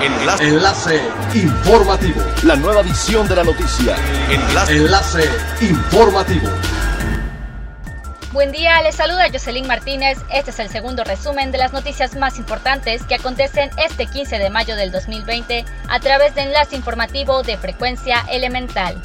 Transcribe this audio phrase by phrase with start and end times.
[0.00, 0.44] Enlace.
[0.44, 1.00] Enlace
[1.34, 2.22] informativo.
[2.44, 3.96] La nueva edición de la noticia.
[4.30, 4.76] Enlace.
[4.76, 5.24] Enlace
[5.60, 6.48] informativo.
[8.30, 10.18] Buen día, les saluda Jocelyn Martínez.
[10.32, 14.50] Este es el segundo resumen de las noticias más importantes que acontecen este 15 de
[14.50, 19.02] mayo del 2020 a través de Enlace Informativo de Frecuencia Elemental.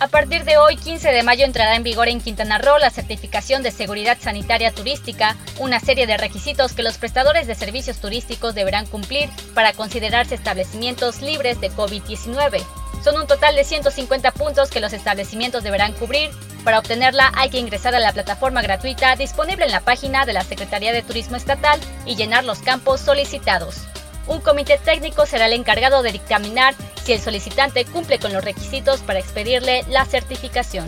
[0.00, 3.62] A partir de hoy, 15 de mayo, entrará en vigor en Quintana Roo la certificación
[3.62, 8.86] de seguridad sanitaria turística, una serie de requisitos que los prestadores de servicios turísticos deberán
[8.86, 12.64] cumplir para considerarse establecimientos libres de COVID-19.
[13.04, 16.30] Son un total de 150 puntos que los establecimientos deberán cubrir.
[16.64, 20.44] Para obtenerla hay que ingresar a la plataforma gratuita disponible en la página de la
[20.44, 23.76] Secretaría de Turismo Estatal y llenar los campos solicitados.
[24.26, 26.74] Un comité técnico será el encargado de dictaminar
[27.10, 30.86] si el solicitante cumple con los requisitos para expedirle la certificación.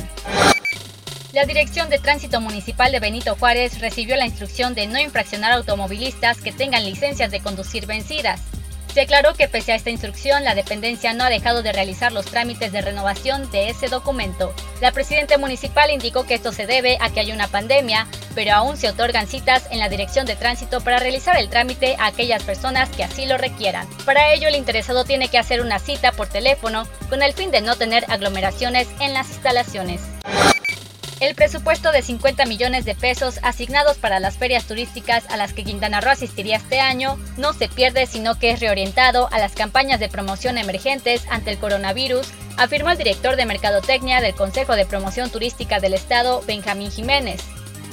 [1.32, 6.40] La Dirección de Tránsito Municipal de Benito Juárez recibió la instrucción de no infraccionar automovilistas
[6.40, 8.40] que tengan licencias de conducir vencidas.
[8.94, 12.72] Declaró que pese a esta instrucción, la dependencia no ha dejado de realizar los trámites
[12.72, 14.54] de renovación de ese documento.
[14.82, 18.76] La presidenta municipal indicó que esto se debe a que hay una pandemia, pero aún
[18.76, 22.90] se otorgan citas en la Dirección de Tránsito para realizar el trámite a aquellas personas
[22.90, 23.88] que así lo requieran.
[24.04, 27.62] Para ello, el interesado tiene que hacer una cita por teléfono con el fin de
[27.62, 30.11] no tener aglomeraciones en las instalaciones.
[31.22, 35.62] El presupuesto de 50 millones de pesos asignados para las ferias turísticas a las que
[35.62, 40.00] Quintana Roo asistiría este año no se pierde, sino que es reorientado a las campañas
[40.00, 45.30] de promoción emergentes ante el coronavirus, afirmó el director de Mercadotecnia del Consejo de Promoción
[45.30, 47.40] Turística del Estado, Benjamín Jiménez.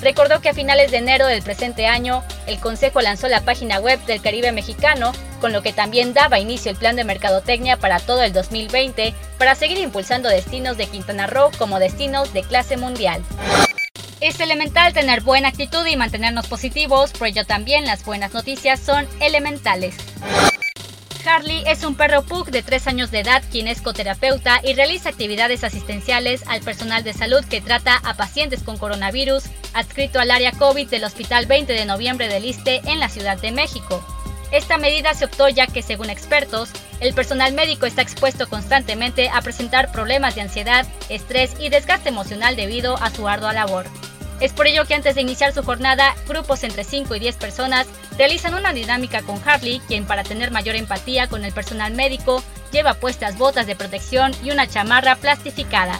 [0.01, 4.03] Recordó que a finales de enero del presente año, el Consejo lanzó la página web
[4.05, 8.21] del Caribe Mexicano, con lo que también daba inicio el plan de mercadotecnia para todo
[8.21, 13.23] el 2020 para seguir impulsando destinos de Quintana Roo como destinos de clase mundial.
[14.21, 19.07] Es elemental tener buena actitud y mantenernos positivos, por ello también las buenas noticias son
[19.21, 19.95] elementales.
[21.25, 25.09] Harley es un perro pug de 3 años de edad quien es coterapeuta y realiza
[25.09, 29.43] actividades asistenciales al personal de salud que trata a pacientes con coronavirus,
[29.73, 33.51] adscrito al área COVID del Hospital 20 de Noviembre del Iste en la Ciudad de
[33.51, 34.03] México.
[34.51, 39.41] Esta medida se optó ya que, según expertos, el personal médico está expuesto constantemente a
[39.41, 43.85] presentar problemas de ansiedad, estrés y desgaste emocional debido a su ardua labor.
[44.39, 47.87] Es por ello que antes de iniciar su jornada, grupos entre 5 y 10 personas
[48.17, 52.93] realizan una dinámica con Harley, quien para tener mayor empatía con el personal médico lleva
[52.93, 55.99] puestas botas de protección y una chamarra plastificada.